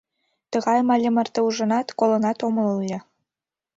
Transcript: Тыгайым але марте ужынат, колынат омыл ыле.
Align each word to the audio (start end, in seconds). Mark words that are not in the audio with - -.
Тыгайым 0.51 0.87
але 0.95 1.09
марте 1.15 1.39
ужынат, 1.47 1.87
колынат 1.99 2.39
омыл 2.47 2.67
ыле. 2.81 2.97